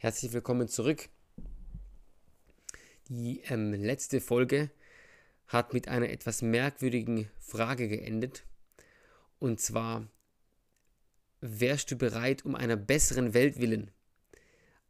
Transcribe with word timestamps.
Herzlich 0.00 0.32
willkommen 0.32 0.68
zurück. 0.68 1.08
Die 3.08 3.40
ähm, 3.48 3.72
letzte 3.72 4.20
Folge 4.20 4.70
hat 5.48 5.74
mit 5.74 5.88
einer 5.88 6.08
etwas 6.10 6.40
merkwürdigen 6.40 7.28
Frage 7.40 7.88
geendet. 7.88 8.44
Und 9.40 9.60
zwar, 9.60 10.06
wärst 11.40 11.90
du 11.90 11.96
bereit, 11.96 12.44
um 12.44 12.54
einer 12.54 12.76
besseren 12.76 13.34
Welt 13.34 13.60
willen, 13.60 13.90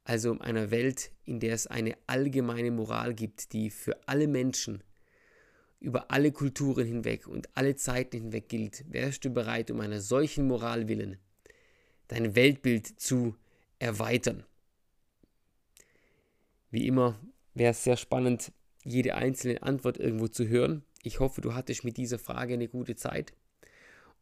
also 0.05 0.31
um 0.31 0.43
einer 0.43 0.71
Welt, 0.71 1.11
in 1.25 1.41
der 1.41 1.55
es 1.55 1.67
eine 1.67 1.97
allgemeine 2.07 2.71
Moral 2.71 3.15
gibt, 3.15 3.55
die 3.55 3.71
für 3.71 4.07
alle 4.07 4.29
Menschen 4.29 4.85
über 5.81 6.11
alle 6.11 6.33
Kulturen 6.33 6.87
hinweg 6.87 7.27
und 7.27 7.49
alle 7.57 7.77
Zeiten 7.77 8.19
hinweg 8.19 8.51
gilt, 8.51 8.85
wärst 8.93 9.25
du 9.25 9.31
bereit, 9.31 9.71
um 9.71 9.81
einer 9.81 10.03
solchen 10.03 10.47
Moral 10.47 10.87
willen, 10.87 11.17
dein 12.09 12.37
Weltbild 12.37 13.01
zu 13.01 13.37
erweitern? 13.79 14.45
Wie 16.71 16.87
immer 16.87 17.19
wäre 17.55 17.73
es 17.73 17.85
sehr 17.85 17.97
spannend, 17.97 18.53
jede 18.85 19.15
einzelne 19.15 19.63
Antwort 19.63 19.99
irgendwo 19.99 20.29
zu 20.29 20.49
hören. 20.49 20.85
Ich 21.03 21.21
hoffe, 21.21 21.41
du 21.41 21.55
hattest 21.55 21.85
mit 21.85 21.97
dieser 21.97 22.19
Frage 22.19 22.55
eine 22.55 22.69
gute 22.69 22.97
Zeit 22.97 23.33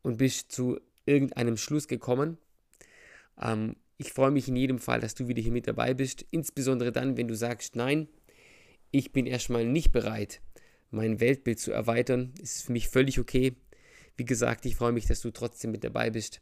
und 0.03 0.19
bist 0.19 0.53
zu 0.53 0.79
irgendeinem 1.05 1.57
Schluss 1.57 1.89
gekommen. 1.89 2.39
Ähm, 3.41 3.77
ich 3.99 4.13
freue 4.13 4.31
mich 4.31 4.49
in 4.49 4.57
jedem 4.57 4.79
Fall, 4.79 5.01
dass 5.01 5.15
du 5.15 5.29
wieder 5.29 5.43
hier 5.43 5.53
mit 5.53 5.67
dabei 5.67 5.95
bist, 5.95 6.27
insbesondere 6.31 6.93
dann, 6.93 7.17
wenn 7.17 7.29
du 7.29 7.35
sagst, 7.35 7.77
nein, 7.77 8.09
ich 8.91 9.13
bin 9.13 9.27
erstmal 9.27 9.65
nicht 9.65 9.93
bereit, 9.93 10.41
mein 10.91 11.21
Weltbild 11.21 11.59
zu 11.59 11.73
erweitern. 11.73 12.33
Das 12.39 12.57
ist 12.57 12.63
für 12.67 12.73
mich 12.73 12.89
völlig 12.89 13.19
okay. 13.19 13.57
Wie 14.17 14.25
gesagt, 14.25 14.67
ich 14.67 14.77
freue 14.77 14.93
mich, 14.93 15.07
dass 15.07 15.21
du 15.21 15.31
trotzdem 15.31 15.71
mit 15.71 15.85
dabei 15.85 16.11
bist. 16.11 16.41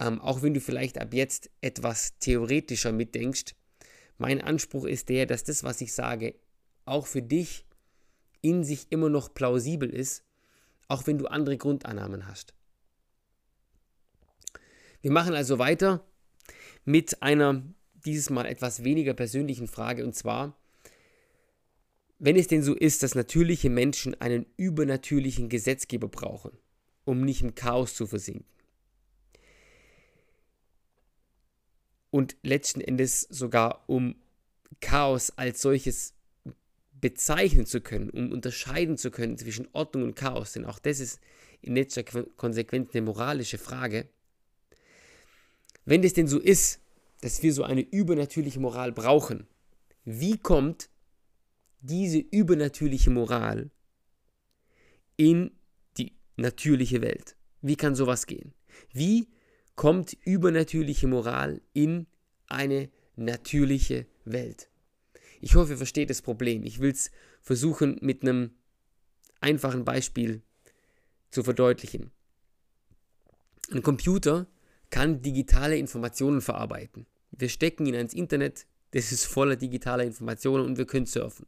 Ähm, 0.00 0.20
auch 0.20 0.42
wenn 0.42 0.54
du 0.54 0.60
vielleicht 0.60 0.98
ab 0.98 1.14
jetzt 1.14 1.50
etwas 1.60 2.18
theoretischer 2.18 2.92
mitdenkst, 2.92 3.54
mein 4.18 4.40
Anspruch 4.40 4.84
ist 4.84 5.08
der, 5.08 5.26
dass 5.26 5.44
das, 5.44 5.64
was 5.64 5.80
ich 5.80 5.92
sage, 5.92 6.34
auch 6.84 7.06
für 7.06 7.22
dich 7.22 7.64
in 8.40 8.64
sich 8.64 8.86
immer 8.90 9.08
noch 9.08 9.32
plausibel 9.32 9.88
ist, 9.88 10.24
auch 10.88 11.06
wenn 11.06 11.18
du 11.18 11.26
andere 11.26 11.56
Grundannahmen 11.56 12.26
hast. 12.26 12.54
Wir 15.00 15.10
machen 15.10 15.34
also 15.34 15.58
weiter 15.58 16.04
mit 16.84 17.22
einer 17.22 17.62
dieses 18.04 18.30
Mal 18.30 18.46
etwas 18.46 18.84
weniger 18.84 19.14
persönlichen 19.14 19.66
Frage 19.66 20.04
und 20.04 20.14
zwar, 20.14 20.56
wenn 22.18 22.36
es 22.36 22.48
denn 22.48 22.62
so 22.62 22.74
ist, 22.74 23.02
dass 23.02 23.14
natürliche 23.14 23.70
Menschen 23.70 24.18
einen 24.20 24.46
übernatürlichen 24.56 25.48
Gesetzgeber 25.48 26.08
brauchen, 26.08 26.52
um 27.04 27.22
nicht 27.22 27.42
im 27.42 27.54
Chaos 27.54 27.94
zu 27.94 28.06
versinken, 28.06 28.46
und 32.14 32.36
letzten 32.44 32.80
Endes 32.80 33.22
sogar 33.22 33.82
um 33.88 34.14
Chaos 34.80 35.32
als 35.34 35.60
solches 35.60 36.14
bezeichnen 36.92 37.66
zu 37.66 37.80
können, 37.80 38.08
um 38.10 38.30
unterscheiden 38.30 38.96
zu 38.96 39.10
können 39.10 39.36
zwischen 39.36 39.66
Ordnung 39.72 40.04
und 40.04 40.14
Chaos, 40.14 40.52
denn 40.52 40.64
auch 40.64 40.78
das 40.78 41.00
ist 41.00 41.18
in 41.60 41.74
letzter 41.74 42.04
Konsequenz 42.04 42.94
eine 42.94 43.02
moralische 43.02 43.58
Frage. 43.58 44.08
Wenn 45.86 46.04
es 46.04 46.12
denn 46.12 46.28
so 46.28 46.38
ist, 46.38 46.78
dass 47.20 47.42
wir 47.42 47.52
so 47.52 47.64
eine 47.64 47.80
übernatürliche 47.80 48.60
Moral 48.60 48.92
brauchen, 48.92 49.48
wie 50.04 50.38
kommt 50.38 50.90
diese 51.80 52.18
übernatürliche 52.18 53.10
Moral 53.10 53.72
in 55.16 55.50
die 55.96 56.12
natürliche 56.36 57.02
Welt? 57.02 57.34
Wie 57.60 57.74
kann 57.74 57.96
sowas 57.96 58.28
gehen? 58.28 58.54
Wie 58.92 59.33
kommt 59.76 60.16
übernatürliche 60.24 61.06
Moral 61.06 61.60
in 61.72 62.06
eine 62.46 62.90
natürliche 63.16 64.06
Welt. 64.24 64.68
Ich 65.40 65.54
hoffe, 65.54 65.72
ihr 65.72 65.76
versteht 65.76 66.10
das 66.10 66.22
Problem. 66.22 66.62
Ich 66.64 66.80
will 66.80 66.90
es 66.90 67.10
versuchen 67.42 67.98
mit 68.00 68.22
einem 68.22 68.50
einfachen 69.40 69.84
Beispiel 69.84 70.42
zu 71.30 71.42
verdeutlichen. 71.42 72.10
Ein 73.70 73.82
Computer 73.82 74.46
kann 74.90 75.22
digitale 75.22 75.76
Informationen 75.76 76.40
verarbeiten. 76.40 77.06
Wir 77.32 77.48
stecken 77.48 77.86
ihn 77.86 77.94
ins 77.94 78.14
Internet, 78.14 78.66
das 78.92 79.10
ist 79.10 79.24
voller 79.24 79.56
digitaler 79.56 80.04
Informationen 80.04 80.64
und 80.64 80.78
wir 80.78 80.86
können 80.86 81.06
surfen. 81.06 81.46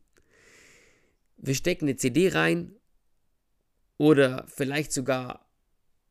Wir 1.37 1.55
stecken 1.55 1.85
eine 1.85 1.97
CD 1.97 2.29
rein 2.29 2.75
oder 3.99 4.47
vielleicht 4.49 4.93
sogar 4.93 5.46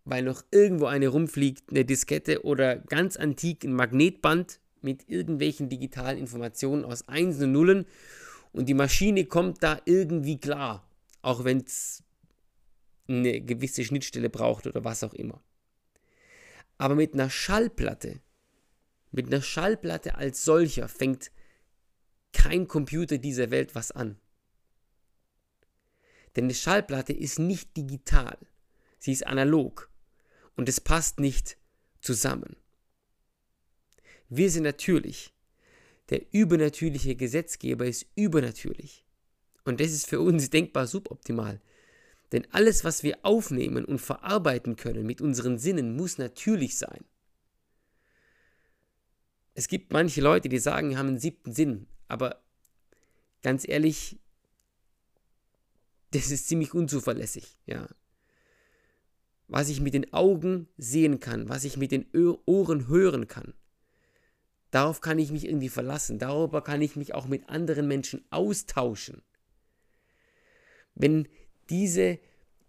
weil 0.05 0.23
noch 0.23 0.43
irgendwo 0.51 0.85
eine 0.85 1.07
rumfliegt, 1.07 1.71
eine 1.71 1.83
Diskette 1.83 2.43
oder 2.43 2.77
ganz 2.77 3.17
antik 3.17 3.63
ein 3.63 3.73
Magnetband 3.73 4.59
mit 4.81 5.09
irgendwelchen 5.09 5.67
digitalen 5.67 6.19
Informationen 6.19 6.85
aus 6.85 7.07
Einsen 7.07 7.45
und 7.45 7.51
Nullen 7.51 7.85
und 8.51 8.69
die 8.69 8.75
Maschine 8.75 9.25
kommt 9.25 9.63
da 9.63 9.81
irgendwie 9.85 10.39
klar, 10.39 10.87
auch 11.23 11.43
wenn 11.43 11.57
es 11.57 12.03
eine 13.07 13.41
gewisse 13.41 13.83
Schnittstelle 13.83 14.29
braucht 14.29 14.67
oder 14.67 14.83
was 14.83 15.03
auch 15.03 15.13
immer. 15.13 15.43
Aber 16.77 16.95
mit 16.95 17.13
einer 17.13 17.29
Schallplatte, 17.29 18.21
mit 19.11 19.27
einer 19.27 19.41
Schallplatte 19.41 20.15
als 20.15 20.45
solcher 20.45 20.87
fängt 20.87 21.31
kein 22.31 22.67
Computer 22.67 23.17
dieser 23.17 23.49
Welt 23.49 23.73
was 23.73 23.91
an. 23.91 24.19
Denn 26.35 26.45
eine 26.45 26.53
Schallplatte 26.53 27.13
ist 27.13 27.39
nicht 27.39 27.75
digital, 27.75 28.37
sie 28.99 29.13
ist 29.13 29.25
analog 29.25 29.89
und 30.55 30.69
es 30.69 30.81
passt 30.81 31.19
nicht 31.19 31.57
zusammen. 32.01 32.55
Wir 34.29 34.49
sind 34.49 34.63
natürlich. 34.63 35.33
Der 36.09 36.21
übernatürliche 36.33 37.15
Gesetzgeber 37.15 37.85
ist 37.85 38.05
übernatürlich. 38.15 39.05
Und 39.63 39.79
das 39.79 39.91
ist 39.91 40.07
für 40.07 40.21
uns 40.21 40.49
denkbar 40.51 40.87
suboptimal. 40.87 41.61
Denn 42.31 42.47
alles, 42.51 42.83
was 42.83 43.03
wir 43.03 43.19
aufnehmen 43.23 43.85
und 43.85 43.99
verarbeiten 43.99 44.75
können 44.75 45.05
mit 45.05 45.21
unseren 45.21 45.57
Sinnen, 45.57 45.95
muss 45.95 46.17
natürlich 46.17 46.77
sein. 46.77 47.05
Es 49.53 49.67
gibt 49.67 49.93
manche 49.93 50.21
Leute, 50.21 50.49
die 50.49 50.59
sagen, 50.59 50.89
wir 50.89 50.97
haben 50.97 51.07
einen 51.07 51.19
siebten 51.19 51.53
Sinn, 51.53 51.87
aber 52.07 52.43
ganz 53.41 53.67
ehrlich, 53.67 54.19
das 56.11 56.29
ist 56.29 56.47
ziemlich 56.47 56.73
unzuverlässig. 56.73 57.57
Ja 57.65 57.87
was 59.47 59.69
ich 59.69 59.81
mit 59.81 59.93
den 59.93 60.11
Augen 60.13 60.67
sehen 60.77 61.19
kann, 61.19 61.49
was 61.49 61.63
ich 61.63 61.77
mit 61.77 61.91
den 61.91 62.05
Ohren 62.45 62.87
hören 62.87 63.27
kann. 63.27 63.53
Darauf 64.71 65.01
kann 65.01 65.19
ich 65.19 65.31
mich 65.31 65.45
irgendwie 65.45 65.69
verlassen, 65.69 66.19
darüber 66.19 66.61
kann 66.61 66.81
ich 66.81 66.95
mich 66.95 67.13
auch 67.13 67.27
mit 67.27 67.47
anderen 67.47 67.87
Menschen 67.87 68.25
austauschen. 68.29 69.21
Wenn 70.95 71.27
diese 71.69 72.19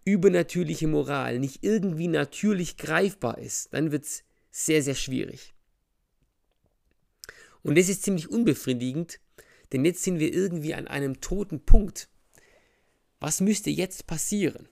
übernatürliche 0.05 0.87
Moral 0.87 1.39
nicht 1.39 1.63
irgendwie 1.63 2.07
natürlich 2.07 2.77
greifbar 2.77 3.37
ist, 3.39 3.73
dann 3.73 3.91
wird 3.91 4.05
es 4.05 4.23
sehr, 4.51 4.81
sehr 4.81 4.95
schwierig. 4.95 5.53
Und 7.61 7.77
das 7.77 7.89
ist 7.89 8.03
ziemlich 8.03 8.29
unbefriedigend, 8.29 9.19
denn 9.73 9.83
jetzt 9.83 10.03
sind 10.03 10.19
wir 10.19 10.33
irgendwie 10.33 10.73
an 10.73 10.87
einem 10.87 11.19
toten 11.19 11.65
Punkt. 11.65 12.07
Was 13.19 13.41
müsste 13.41 13.69
jetzt 13.69 14.07
passieren? 14.07 14.69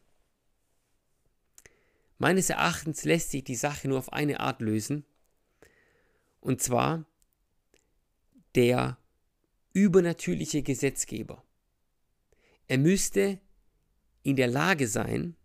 Meines 2.18 2.50
Erachtens 2.50 3.04
lässt 3.04 3.32
sich 3.32 3.44
die 3.44 3.56
Sache 3.56 3.88
nur 3.88 4.00
auf 4.00 4.14
eine 4.14 4.40
Art 4.40 4.62
lösen. 4.62 5.06
Und 6.40 6.62
zwar 6.62 7.06
der 8.56 8.98
übernatürliche 9.74 10.64
Gesetzgeber. 10.64 11.44
Er 12.68 12.78
müsste 12.78 13.40
in 14.24 14.36
der 14.36 14.48
Lage 14.48 14.88
sein, 14.88 15.36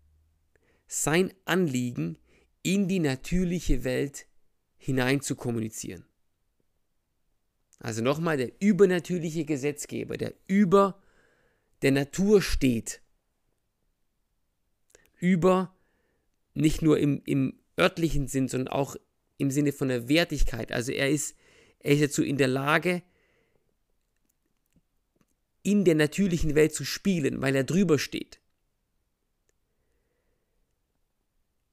sein 0.86 1.34
Anliegen 1.44 2.19
in 2.62 2.88
die 2.88 3.00
natürliche 3.00 3.84
Welt 3.84 4.26
hinein 4.76 5.20
zu 5.20 5.34
kommunizieren. 5.36 6.04
Also 7.78 8.03
nochmal, 8.03 8.36
der 8.36 8.53
übernatürliche 8.60 9.44
Gesetzgeber, 9.44 10.16
der 10.16 10.34
über 10.47 11.00
der 11.83 11.92
Natur 11.92 12.42
steht, 12.42 13.00
über 15.18 15.74
nicht 16.60 16.83
nur 16.83 16.98
im, 16.98 17.22
im 17.24 17.59
örtlichen 17.78 18.28
Sinn, 18.28 18.48
sondern 18.48 18.68
auch 18.68 18.97
im 19.39 19.51
Sinne 19.51 19.72
von 19.72 19.89
der 19.89 20.09
Wertigkeit. 20.09 20.72
Also 20.72 20.92
er 20.92 21.10
ist, 21.10 21.36
er 21.78 21.92
ist 21.95 22.03
dazu 22.03 22.22
in 22.22 22.36
der 22.36 22.48
Lage, 22.48 23.03
in 25.62 25.84
der 25.84 25.95
natürlichen 25.95 26.54
Welt 26.54 26.74
zu 26.74 26.84
spielen, 26.84 27.41
weil 27.41 27.54
er 27.54 27.65
drüber 27.65 27.98
steht. 27.98 28.41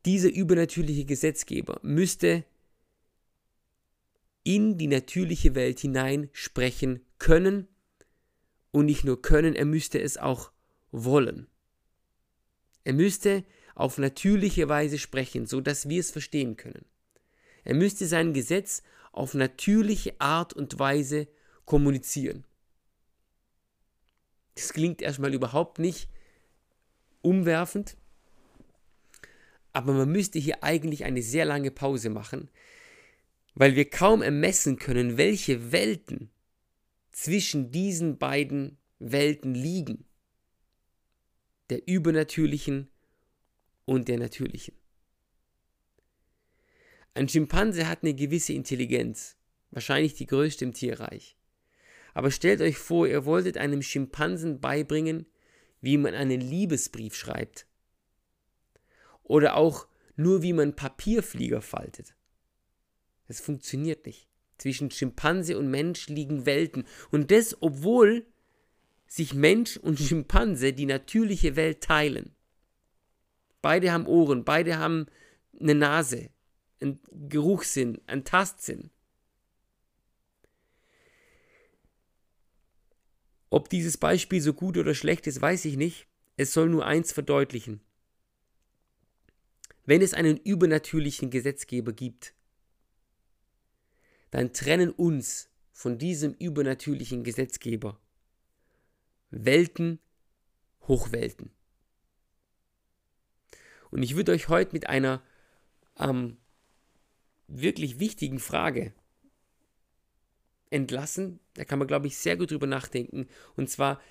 Dieser 0.06 0.30
übernatürliche 0.30 1.06
Gesetzgeber 1.06 1.80
müsste 1.84 2.46
in 4.44 4.78
die 4.78 4.88
natürliche 4.88 5.56
Welt 5.56 5.80
hinein 5.80 6.30
sprechen 6.32 7.02
können 7.18 7.68
und 8.72 8.86
nicht 8.86 9.04
nur 9.04 9.22
können, 9.22 9.56
er 9.56 9.66
müsste 9.66 10.00
es 10.00 10.18
auch 10.18 10.52
wollen. 10.92 11.48
Er 12.86 12.94
müsste 12.94 13.44
auf 13.78 14.00
natürliche 14.00 14.68
Weise 14.70 14.98
sprechen, 14.98 15.46
so 15.46 15.62
dass 15.62 15.88
wir 15.88 16.00
es 16.00 16.10
verstehen 16.10 16.58
können. 16.58 16.86
Er 17.64 17.76
müsste 17.76 18.08
sein 18.08 18.34
Gesetz 18.34 18.82
auf 19.12 19.36
natürliche 19.36 20.20
Art 20.20 20.54
und 20.54 20.80
Weise 20.80 21.28
kommunizieren. 21.66 22.44
Das 24.56 24.74
klingt 24.74 25.04
erstmal 25.04 25.32
überhaupt 25.32 25.78
nicht 25.78 26.10
umwerfend, 27.22 27.98
aber 29.74 29.94
man 29.94 30.12
müsste 30.12 30.40
hier 30.40 30.64
eigentlich 30.64 31.04
eine 31.04 31.22
sehr 31.22 31.46
lange 31.46 31.70
Pause 31.70 32.10
machen, 32.10 32.50
weil 33.54 33.76
wir 33.76 33.88
kaum 33.88 34.24
ermessen 34.24 34.80
können, 34.80 35.18
welche 35.18 35.72
Welten 35.72 36.32
zwischen 37.12 37.70
diesen 37.70 38.18
beiden 38.18 38.80
Welten 38.98 39.54
liegen. 39.54 40.06
Der 41.70 41.88
übernatürlichen 41.88 42.90
und 43.88 44.10
der 44.10 44.20
natürlichen. 44.20 44.76
Ein 47.16 47.30
Schimpanse 47.30 47.88
hat 47.88 48.04
eine 48.04 48.14
gewisse 48.14 48.54
Intelligenz, 48.54 49.38
wahrscheinlich 49.72 50.14
die 50.14 50.28
größte 50.28 50.66
im 50.66 50.74
Tierreich. 50.74 51.36
Aber 52.14 52.30
stellt 52.30 52.62
euch 52.62 52.78
vor, 52.78 53.08
ihr 53.08 53.26
wolltet 53.26 53.58
einem 53.58 53.82
Schimpansen 53.82 54.60
beibringen, 54.60 55.26
wie 55.82 55.98
man 55.98 56.14
einen 56.14 56.42
Liebesbrief 56.42 57.16
schreibt. 57.16 57.66
Oder 59.24 59.56
auch 59.56 59.88
nur 60.16 60.42
wie 60.42 60.54
man 60.54 60.76
Papierflieger 60.76 61.62
faltet. 61.62 62.16
Das 63.28 63.40
funktioniert 63.40 64.06
nicht. 64.06 64.28
Zwischen 64.58 64.92
Schimpanse 64.92 65.58
und 65.58 65.70
Mensch 65.70 66.08
liegen 66.08 66.46
Welten. 66.46 66.86
Und 67.12 67.32
das, 67.32 67.62
obwohl 67.62 68.26
sich 69.08 69.34
Mensch 69.34 69.78
und 69.78 70.00
Schimpanse 70.00 70.74
die 70.74 70.86
natürliche 70.88 71.56
Welt 71.56 71.82
teilen. 71.82 72.36
Beide 73.68 73.92
haben 73.92 74.08
Ohren, 74.08 74.46
beide 74.46 74.78
haben 74.78 75.08
eine 75.60 75.76
Nase, 75.76 76.30
einen 76.80 77.02
Geruchssinn, 77.28 78.00
einen 78.08 78.24
Tastsinn. 78.24 78.92
Ob 83.50 83.68
dieses 83.68 83.98
Beispiel 83.98 84.40
so 84.40 84.54
gut 84.54 84.78
oder 84.78 84.96
schlecht 84.96 85.28
ist, 85.28 85.42
weiß 85.42 85.66
ich 85.66 85.76
nicht. 85.76 86.08
Es 86.38 86.54
soll 86.54 86.70
nur 86.70 86.86
eins 86.86 87.12
verdeutlichen. 87.12 87.82
Wenn 89.84 90.02
es 90.02 90.14
einen 90.14 90.38
übernatürlichen 90.38 91.30
Gesetzgeber 91.30 91.92
gibt, 91.92 92.34
dann 94.32 94.54
trennen 94.54 94.92
uns 94.92 95.50
von 95.74 95.98
diesem 95.98 96.36
übernatürlichen 96.36 97.26
Gesetzgeber 97.26 98.00
Welten, 99.30 100.00
Hochwelten. 100.84 101.57
Und 103.92 104.04
ich 104.04 104.16
würde 104.16 104.32
euch 104.32 104.50
heute 104.50 104.74
mit 104.74 104.88
einer 104.88 105.22
ähm, 105.98 106.38
wirklich 107.48 108.00
wichtigen 108.00 108.40
Frage 108.40 108.94
entlassen. 110.70 111.40
Da 111.54 111.66
kann 111.66 111.80
man, 111.80 111.88
glaube 111.88 112.08
ich, 112.08 112.18
sehr 112.18 112.38
gut 112.38 112.52
drüber 112.52 112.68
nachdenken. 112.68 113.28
Und 113.56 113.70
zwar, 113.70 114.02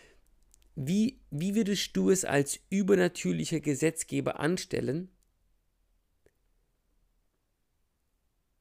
wie, 0.74 1.20
wie 1.30 1.54
würdest 1.54 1.96
du 1.96 2.10
es 2.10 2.24
als 2.24 2.60
übernatürlicher 2.70 3.60
Gesetzgeber 3.60 4.40
anstellen, 4.40 5.10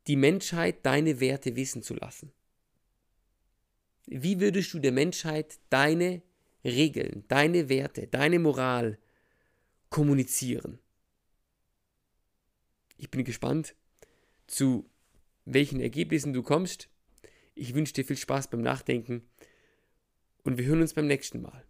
die 0.07 0.15
Menschheit 0.15 0.85
deine 0.85 1.19
Werte 1.19 1.55
wissen 1.55 1.81
zu 1.81 1.95
lassen? 1.95 2.31
Wie 4.05 4.39
würdest 4.39 4.73
du 4.73 4.79
der 4.79 4.91
Menschheit 4.91 5.59
deine 5.69 6.21
Regeln, 6.63 7.23
deine 7.27 7.69
Werte, 7.69 8.07
deine 8.07 8.39
Moral 8.39 8.99
kommunizieren? 9.89 10.79
Ich 12.97 13.11
bin 13.11 13.23
gespannt, 13.23 13.75
zu 14.47 14.89
welchen 15.45 15.79
Ergebnissen 15.79 16.33
du 16.33 16.43
kommst. 16.43 16.89
Ich 17.53 17.73
wünsche 17.73 17.93
dir 17.93 18.05
viel 18.05 18.17
Spaß 18.17 18.49
beim 18.49 18.61
Nachdenken 18.61 19.29
und 20.43 20.57
wir 20.57 20.65
hören 20.65 20.81
uns 20.81 20.93
beim 20.93 21.07
nächsten 21.07 21.41
Mal. 21.41 21.65